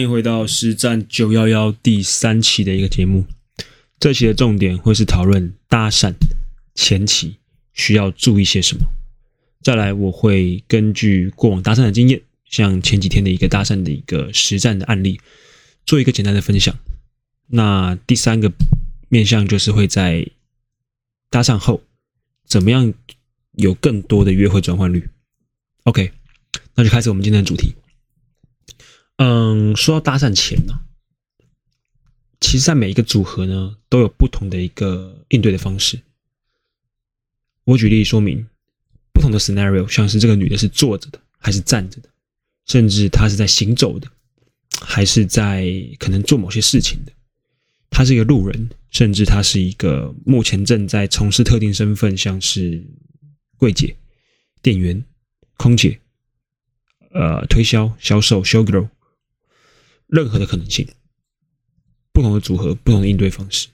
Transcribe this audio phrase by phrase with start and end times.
[0.00, 3.26] 欢迎回到实战九幺幺第三期的一个节目。
[3.98, 6.14] 这期的重点会是讨论搭讪
[6.74, 7.36] 前期
[7.74, 8.86] 需要注意些什么。
[9.60, 15.20] 再来，我会根据过往搭讪的经验，像前几天的一个搭讪的一个实战的案例，
[15.84, 16.74] 做一个简单的分享。
[17.48, 18.50] 那第三个
[19.10, 20.26] 面向就是会在
[21.28, 21.82] 搭讪后，
[22.46, 22.94] 怎么样
[23.52, 25.10] 有更多的约会转换率
[25.82, 26.10] ？OK，
[26.74, 27.74] 那就开始我们今天的主题。
[29.22, 30.80] 嗯，说到搭讪前呢，
[32.40, 36.00] 其实，在每一个组合呢，都有不同的一个应对的方式。
[37.64, 38.46] 我举例说明，
[39.12, 42.08] 不同的 scenario，像是这个女的是坐着的，还是站着的，
[42.64, 44.08] 甚至她是在行走的，
[44.80, 47.12] 还是在可能做某些事情的。
[47.90, 52.82] 她是一个路人，甚至她是一个目前正在从事特定身份，像是
[53.58, 53.94] 柜姐、
[54.62, 55.04] 店员、
[55.58, 56.00] 空姐，
[57.12, 58.88] 呃，推销、销售、show girl。
[60.10, 60.88] 任何的可能性，
[62.12, 63.68] 不同的组合，不同的应对方式，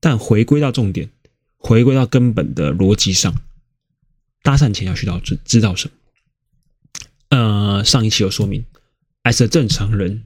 [0.00, 1.10] 但回归到重点，
[1.56, 3.34] 回归到根本的逻辑上，
[4.42, 5.94] 搭讪前要需要知知道什么？
[7.28, 8.64] 呃，上一期有说明
[9.24, 10.24] ，as a 正常人，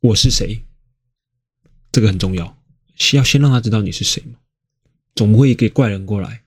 [0.00, 0.64] 我是谁？
[1.92, 2.56] 这个很重要，
[2.94, 4.38] 需要先让他知道你是谁嘛？
[5.14, 6.44] 总不会给怪人过来，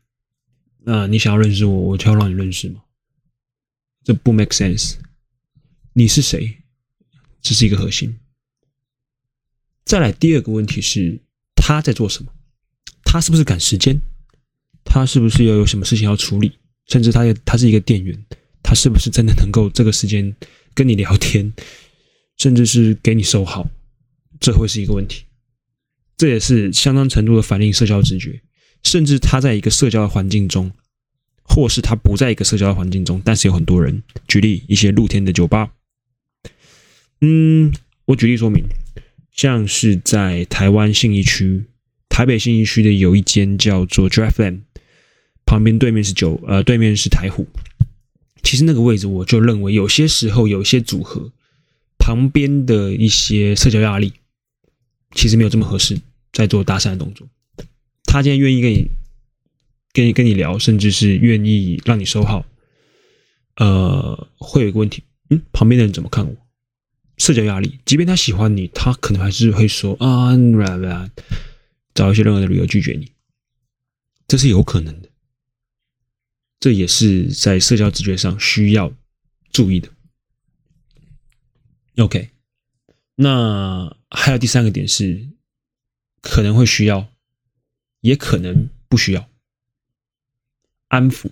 [0.80, 2.82] 那、呃、你想要认识我，我就要让你认识吗？
[4.04, 4.96] 这不 make sense。
[5.94, 6.63] 你是谁？
[7.44, 8.18] 这是一个核心。
[9.86, 11.22] 再来第二个问题是，
[11.56, 12.32] 他在做什么？
[13.04, 14.00] 他是不是赶时间？
[14.86, 16.54] 他是不是要有什么事情要处理？
[16.88, 18.26] 甚至他他是一个店员，
[18.64, 20.36] 他是不是真的能够这个时间
[20.74, 21.54] 跟你聊天，
[22.38, 23.70] 甚至是给你收好？
[24.40, 25.26] 这会是一个问题。
[26.18, 28.42] 这也是相当程度的反映社交直觉。
[28.84, 30.72] 甚至他在一个社交的环境中，
[31.44, 34.04] 或是他不在一个社交的环境中，但是有很多人。
[34.28, 35.72] 举例一些露天的酒吧。
[37.26, 37.72] 嗯，
[38.04, 38.66] 我举例说明，
[39.32, 41.64] 像是在台湾信义区、
[42.10, 44.64] 台北信义区的有一间叫做 Draftland，
[45.46, 47.48] 旁边对面是酒，呃，对面是台虎。
[48.44, 51.32] 其实那个位置，我就认为有些时候有一些组合
[51.98, 54.12] 旁边的一些社交压力，
[55.16, 55.98] 其实没有这么合适，
[56.34, 57.26] 在做搭讪的动作。
[58.04, 58.90] 他今天愿意跟你、
[59.94, 62.46] 跟你、跟你聊，甚至是愿意让你收号，
[63.56, 66.36] 呃，会有一个问题，嗯，旁边的人怎么看我？
[67.18, 70.32] 社交压力，即便他喜欢你，他可能还是会说啊，
[71.94, 73.12] 找一些任何的理由拒绝你，
[74.28, 75.10] 这是有可能的。
[76.60, 78.94] 这也是在社交直觉上需要
[79.52, 79.90] 注意的。
[81.98, 82.32] OK，
[83.16, 85.30] 那还有第三个点是，
[86.22, 87.08] 可能会需要，
[88.02, 89.30] 也可能不需要
[90.88, 91.30] 安抚。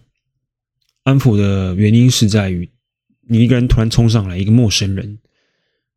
[1.04, 2.70] 安抚的原因是在于，
[3.22, 5.18] 你一个人突然冲上来，一个陌生人。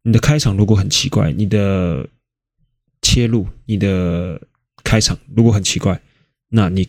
[0.04, 2.08] 你的开场如果很奇怪，你的
[3.00, 4.40] 切入、你的
[4.84, 5.98] 开场如果很奇怪，
[6.50, 6.86] 那你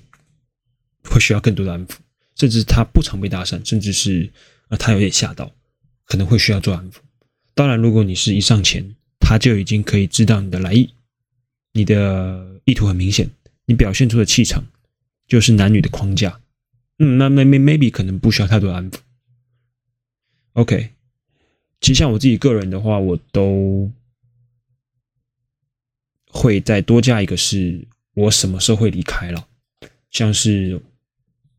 [1.03, 1.96] 会需要更多的安抚，
[2.36, 4.30] 甚至他不常被搭讪，甚至是
[4.68, 5.50] 呃他有点吓到，
[6.04, 6.98] 可能会需要做安抚。
[7.54, 10.94] 当然，如果你是一上前，他就已经可以知道你的来意，
[11.72, 13.30] 你的意图很明显，
[13.66, 14.66] 你表现出的气场
[15.25, 16.42] 就是男女的框架，
[17.00, 18.98] 嗯，那 maybe maybe 可能不需要太多安抚。
[20.52, 20.94] OK。
[21.85, 23.91] 其实像我自己个人的话，我都
[26.31, 29.47] 会再多加一个是，我什么时候会离开了？
[30.09, 30.81] 像是，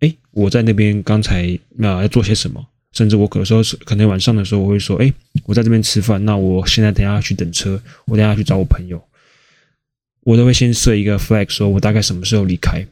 [0.01, 2.67] 哎，我在那边刚才那要做些什么？
[2.91, 9.01] 甚至我有时候可能晚上的时候，我会说，哎，我在这边吃饭，那我现在等下去等车，我等下去找我朋友，
[10.23, 12.85] 我都会先设一个 flag，说我大概什么时候离开，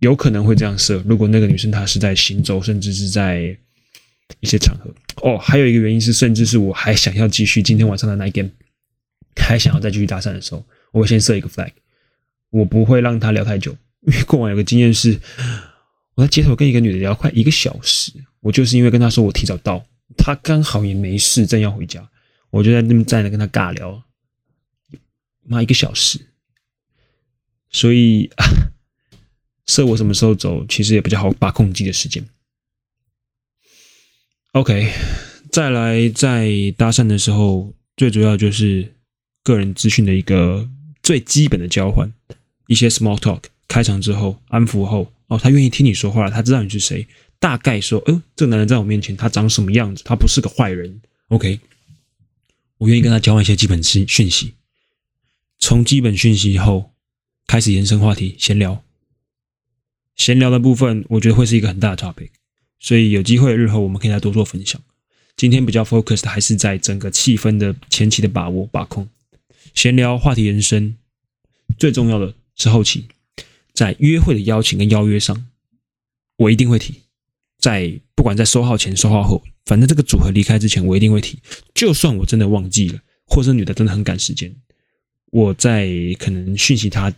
[0.00, 1.02] 有可能会这样设。
[1.06, 3.56] 如果那个女生她是在行走，甚至是在。
[4.40, 8.50] 一些场合哦，还有一个原因是，甚至是我还想要继续今天晚上的 night game，
[9.36, 11.72] 还想要再继续搭讪的时候，我会先设一个 flag，
[12.50, 15.18] 我不会让他聊太久，因为过往有个经验是，
[16.14, 19.84] 我在街头跟一个女的聊快一个小时，我就是因为跟她说我提早到，
[20.16, 22.08] 她刚好也没事，正要回家，
[22.50, 24.02] 我就在那边站着跟她尬聊，
[25.42, 26.20] 妈一个小时，
[27.70, 28.30] 所以
[29.66, 32.24] 设我什么时候走，其实也比较好把控自己的时间。
[34.54, 34.88] OK，
[35.50, 38.94] 再来，在搭讪的时候，最主要就是
[39.42, 40.70] 个人资讯的一个
[41.02, 42.12] 最基本的交换，
[42.68, 47.04] 一些 small talk，开场之后安抚后，哦，他愿意听你说话了，他知道你是谁，
[47.40, 51.00] 大概说，哦，这个男人在我面前，他长什么样子，他不是个坏人。
[51.30, 51.58] OK，
[52.78, 54.54] 我愿意跟他交换一些基本讯讯息，
[55.58, 56.92] 从基本讯息后
[57.48, 58.84] 开始延伸话题，闲聊，
[60.14, 62.28] 闲聊的部分，我觉得会是一个很大的 topic。
[62.78, 64.80] 所以有机会日后我们可以再多做分享。
[65.36, 69.08] 今天比较 focus 的还是在整个气氛的前期的把握把控，
[69.74, 70.96] 闲聊话题延伸，
[71.76, 73.08] 最重要的是后期，
[73.72, 75.46] 在约会的邀请跟邀约上，
[76.36, 77.02] 我一定会提，
[77.58, 81.40] 在不管在收号前收号后，反正这个组合离开之前，我一定会提，
[81.74, 84.54] 就算我真的忘记了，或者女的真的很赶时间，
[85.32, 87.12] 我在可能讯息她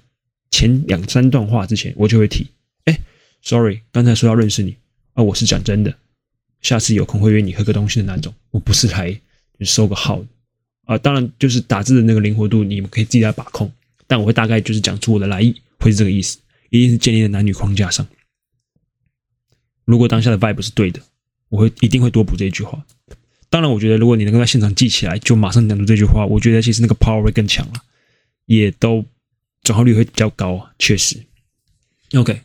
[0.51, 2.47] 前两三段话之前，我就会提，
[2.85, 2.99] 哎
[3.43, 4.77] ，sorry，刚才说要认识你
[5.17, 5.93] 啊，我是讲真的。
[6.61, 9.19] 下次有空会约你喝个东西的那种，我不是来
[9.61, 10.27] 收个号的
[10.85, 10.99] 啊。
[10.99, 13.71] 当然，就是打字的那个灵活度，你们可以自己来把控。
[14.07, 16.39] 但我会大概就是讲出我的来意，会是这个意思，
[16.71, 18.07] 一定是建立在男女框架上。
[19.87, 21.01] 如果当下的 vibe 是对的，
[21.49, 22.85] 我会一定会多补这一句话。
[23.49, 27.75] 当然，我觉得如果你能够在现场记起来，就马上讲出这句话，我觉得其实那个 power 会更强了，
[28.45, 29.05] 也都
[29.63, 30.69] 转化率会比较高。
[30.79, 31.17] 确实
[32.15, 32.43] ，OK，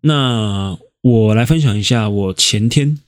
[0.00, 2.98] 那我来分享一下我前天。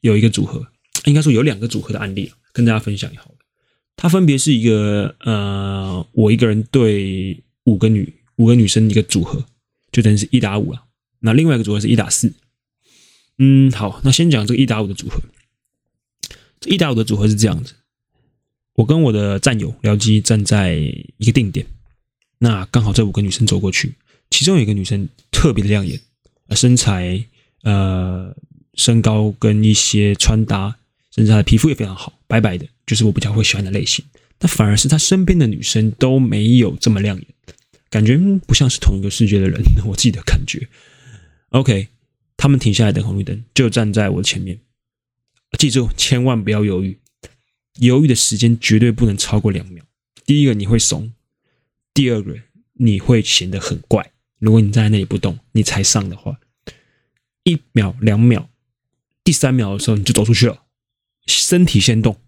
[0.00, 0.66] 有一个组合，
[1.04, 3.22] 应该说有两个组合的案例跟大家分享一下。
[3.94, 9.44] 它分别是一个呃，我一个人对五个女五个女生一个组合，
[9.92, 10.86] 就等于是一打五了。
[11.20, 12.32] 那另外一个组合是一打四。
[13.38, 15.20] 嗯，好，那先讲这个一打五的组合。
[16.58, 17.74] 这一打五的组合是这样子：
[18.74, 20.74] 我跟我的战友僚机站在
[21.18, 21.64] 一个定点，
[22.38, 23.94] 那刚好这五个女生走过去，
[24.30, 26.00] 其中有一个女生特别的亮眼，
[26.50, 27.24] 身材
[27.62, 28.34] 呃。
[28.74, 30.74] 身高跟一些穿搭，
[31.14, 34.02] 甚至她的皮肤也非常好，白白的，就是我比较会喜欢的类型。
[34.38, 37.26] 但反而是他身边的女生都没有这么亮眼，
[37.90, 38.16] 感觉
[38.46, 39.62] 不像是同一个世界的人。
[39.84, 40.66] 我自己的感觉。
[41.50, 41.88] OK，
[42.38, 44.58] 他们停下来等红绿灯，就站在我前面。
[45.58, 46.98] 记住，千万不要犹豫，
[47.78, 49.84] 犹豫的时间绝对不能超过两秒。
[50.24, 51.12] 第一个你会怂，
[51.92, 52.34] 第二个
[52.72, 54.12] 你会显得很怪。
[54.42, 56.40] 如果你站在那里不动，你才上的话，
[57.44, 58.50] 一秒两秒。
[59.22, 60.64] 第三秒的时候，你就走出去了，
[61.28, 62.20] 身体先动，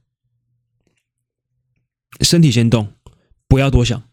[2.20, 2.92] 身体先动，
[3.48, 4.08] 不要多想，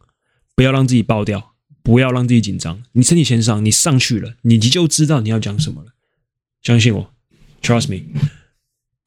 [0.56, 1.54] 不要让自己爆掉，
[1.84, 2.82] 不要让自己紧张。
[2.94, 5.94] 你身体先上，你上去了，你就知道你要讲什么了。
[6.64, 7.14] 相信我
[7.62, 8.20] ，Trust me。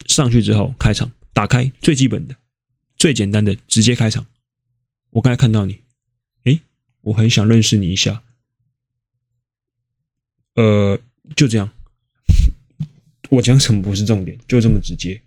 [0.06, 2.36] 上去之后开场，打开最基本的、
[2.96, 4.24] 最简单的，直接开场。
[5.10, 5.80] 我刚才看到你，
[6.44, 6.60] 诶，
[7.00, 8.22] 我很想认识你一下。
[10.54, 10.98] 呃，
[11.36, 11.70] 就这样。
[13.30, 15.20] 我讲什么不是重点，就这么直接，因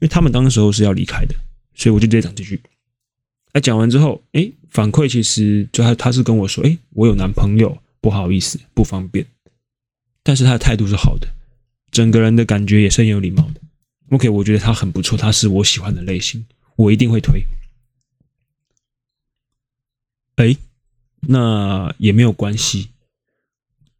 [0.00, 1.34] 为他们当时候是要离开的，
[1.74, 2.60] 所以我就直接讲这句。
[3.52, 9.26] 哎，讲完之后，哎，反馈其实就他他是跟我说，哎，我有男朋友，不好意思，不方便。
[10.22, 11.28] 但是他的态度是好的，
[11.90, 13.60] 整个人的感觉也是很有礼貌的。
[14.10, 16.44] OK，我觉得他很不错，他是我喜欢的类型，
[16.76, 17.42] 我一定会推。
[20.36, 20.56] 哎，
[21.20, 22.90] 那也没有关系，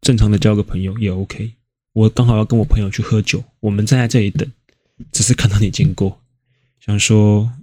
[0.03, 1.55] 正常的交个朋友也 OK。
[1.93, 4.51] 我刚好要跟我朋友去喝酒，我们站在这里等，
[5.11, 6.21] 只是看到你经过，
[6.79, 7.53] 想说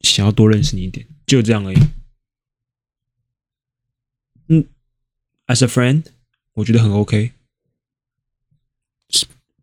[0.00, 1.78] 想要多认识你一点，就这样而已。
[4.48, 4.64] 嗯
[5.46, 6.04] ，as a friend，
[6.54, 7.32] 我觉得很 OK。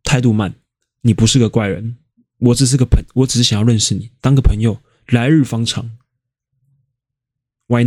[0.04, 0.54] 态度慢，
[1.02, 1.98] 你不是个怪人，
[2.38, 5.98] 我只是个朋，我只是想要认识你，当个朋友，来日方长。
[7.68, 7.84] Why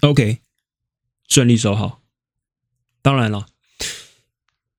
[0.00, 0.38] not？OK，
[1.28, 2.01] 顺利收好。
[3.02, 3.46] 当然了。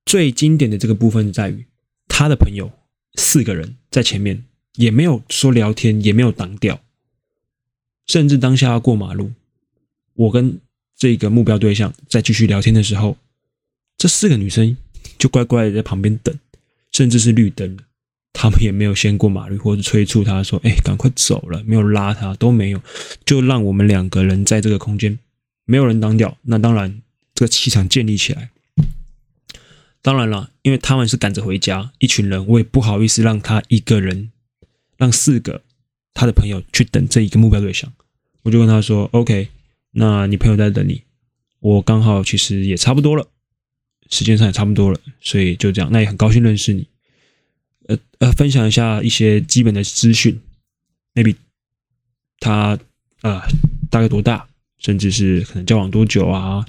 [0.06, 1.66] 最经典的这个部分在于，
[2.08, 2.72] 他的朋友
[3.16, 4.44] 四个人在前面，
[4.76, 6.80] 也没有说聊天，也没有挡掉，
[8.06, 9.32] 甚至当下要过马路，
[10.14, 10.60] 我跟
[10.96, 13.18] 这个目标对象在继续聊天的时候，
[13.98, 14.78] 这四个女生
[15.18, 16.38] 就乖乖的在旁边等，
[16.92, 17.84] 甚至是绿灯了，
[18.34, 22.82] 他们也没有先过马路或者催促他说：“哎，赶快走了。”没有拉他，都没有，
[23.26, 25.18] 就让我们两个人在这个空间，
[25.66, 27.02] 没有人挡掉，那当然
[27.34, 28.52] 这个气场建立起来。
[30.02, 34.32] 当然了，因为他们是赶着回家，一群人，我也不好意思让他一个人，
[34.98, 35.64] 让四个
[36.14, 37.92] 他的朋友去等这一个目标对象。
[38.42, 39.48] 我就跟他说：“OK，
[39.92, 41.04] 那你朋友在等你，
[41.60, 43.30] 我刚好其实也差不多了，
[44.10, 45.90] 时间上也差不多了，所以就这样。
[45.90, 46.86] 那也很高兴认识你，
[47.88, 50.38] 呃呃，分享一下一些基本的资讯
[51.14, 51.38] ，maybe
[52.40, 52.78] 他
[53.22, 53.48] 啊、
[53.90, 54.46] 大概多大，
[54.80, 56.66] 甚至是可能交往多久啊，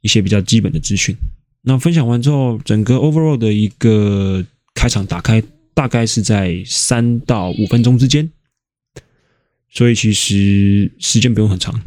[0.00, 1.16] 一些比较基本的资讯。”
[1.62, 5.42] 那分享完之后，整个 overall 的一个开场打开
[5.74, 8.30] 大概是在三到五分钟之间，
[9.68, 11.80] 所以其实时间不用很长，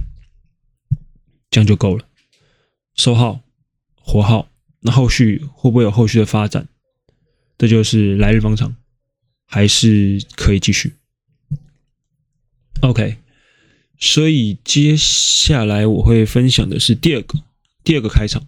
[1.50, 2.06] 这样就够了。
[2.96, 3.42] 收号，
[3.96, 4.48] 活号，
[4.82, 6.68] 那后续会不会有后续的发展？
[7.58, 8.76] 这就是来日方长，
[9.46, 10.94] 还是可以继续。
[12.82, 13.18] OK，
[13.98, 17.40] 所以接下来我会分享的是第二个，
[17.84, 18.46] 第二个开场。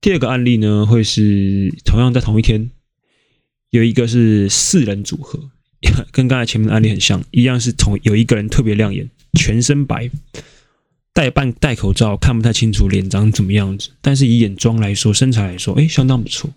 [0.00, 2.70] 第二个案例呢，会是同样在同一天，
[3.70, 5.50] 有一个是四人组合，
[6.12, 10.10] 跟刚才前面的案例很像，一样是同有一个人特别亮眼，全身白，
[11.14, 16.50] 戴半戴口罩，看不太清楚脸长怎么样子，但是以眼妆来说，身材来说，哎，相当不错。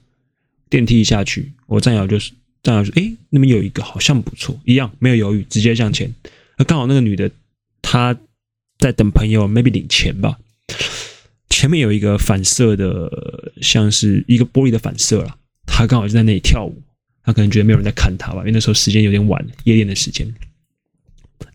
[0.70, 6.14] 电梯一下去，我战友就是战友说，哎，那边有一个好像不错，一样没有犹豫，直接向前。
[6.58, 7.32] 那刚好那个女的
[7.82, 8.20] 她
[8.78, 10.38] 在等朋友，maybe 领钱吧。
[11.58, 15.36] 前面有一个反射的，像是一个玻璃的反射啦，
[15.66, 16.84] 他刚好就在那里跳舞，
[17.24, 20.32] 他可能觉得没有人在看他吧，因为那时候时间有点晚，夜店的时间，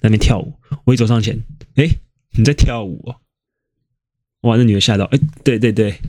[0.00, 0.52] 那边跳舞。
[0.85, 1.40] 我一走上前，
[1.76, 1.88] 哎。
[2.35, 3.21] 你在跳舞哦？
[4.40, 6.00] 哇，那女的吓到，哎，对对对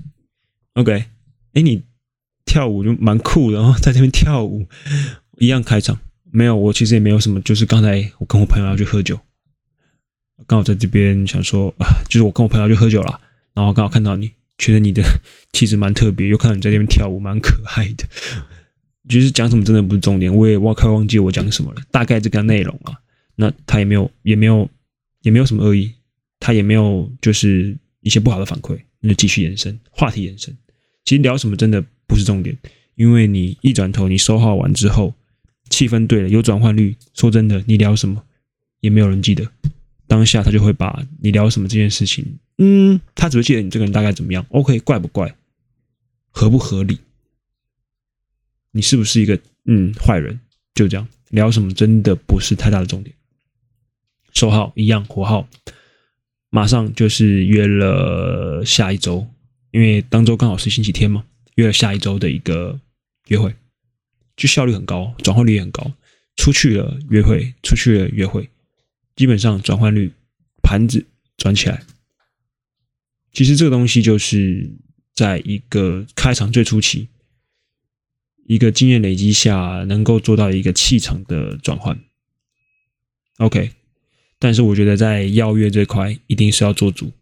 [0.76, 1.04] ，OK，
[1.52, 1.84] 哎，你
[2.46, 4.66] 跳舞就蛮酷的哦，在这边跳舞，
[5.38, 6.00] 一样开场，
[6.32, 9.20] 没有，我其实也没有什么，就是刚才我跟我朋友要去喝酒，
[10.48, 13.20] 刚好在这边想说啊，就是我跟我朋友要去喝酒了，
[13.54, 15.04] 然后刚好看到你，觉得你的
[15.54, 18.06] 气质蛮特别，又看到你在那边跳舞，蛮可爱的，
[19.08, 22.94] 就是讲什么真的不是重点，我也忘快忘记我讲什么了，大概这个内容啊，
[23.36, 24.70] 那他也没有，也没有，
[25.22, 25.94] 也没有什么恶意。
[26.46, 30.54] 他也没有就是一些不好的反馈，那就继续延伸话题延伸。
[31.06, 32.54] 其实聊什么真的不是重点，
[32.96, 35.14] 因为你一转头，你收号完之后，
[35.70, 36.98] 气氛对了，有转换率。
[37.14, 38.22] 说真的，你聊什么
[38.82, 39.50] 也没有人记得，
[40.06, 42.26] 当下他就会把你聊什么这件事情，
[42.58, 44.46] 嗯，他只会记得你这个人大概怎么样。
[44.50, 45.36] OK，怪不怪？
[46.30, 47.00] 合不合理？
[48.72, 50.40] 你是不是一个嗯坏人？
[50.74, 53.16] 就这样聊什么真的不是太大的重点。
[54.34, 55.48] 收号一样火号。
[56.50, 59.28] 马上就是约了下一周，
[59.72, 62.80] 因为当周刚好是星期天嘛，约了下一周的一个
[63.30, 63.56] 约会，
[64.36, 65.92] 就效率很高，转换率也很高。
[66.36, 68.48] 出去了约会，出去了约会，
[69.16, 70.12] 基本上转换率
[70.62, 71.04] 盘子
[71.38, 71.84] 转起来。
[73.34, 74.72] 其实这个东西就是
[75.14, 77.10] 在一个开场最初期，
[78.46, 82.00] 一个经验累积下，能够做到一个气场的转换。
[83.38, 83.72] OK。
[84.40, 87.14] 但是我觉得在邀约这块一定是要做足，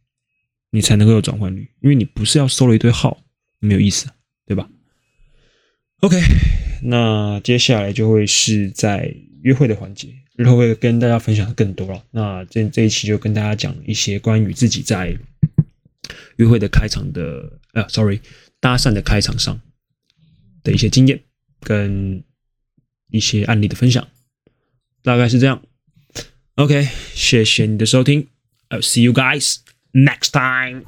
[0.71, 3.21] 你才能够有转换率，因为你不是要收了一堆号，
[3.59, 4.07] 没有意思，
[4.47, 4.67] 对吧
[5.99, 6.17] ？OK，
[6.81, 12.03] 那接下来就会是在约会的环节，日后会跟大家分享更多了。
[12.09, 15.15] 那这这一期就跟大家讲一些关于自己在
[16.41, 18.19] 约会的开场的，呃，sorry，
[18.59, 19.61] 搭讪的开场上
[20.63, 21.21] 的一些经验
[21.61, 22.23] 跟
[23.11, 24.07] 一些案例的分享，
[25.03, 25.61] 大概是这样。
[26.55, 28.27] OK，谢谢你的收听
[28.69, 29.57] ，I'll see you guys
[29.93, 30.83] next time.